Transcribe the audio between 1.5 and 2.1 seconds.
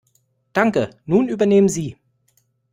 Sie.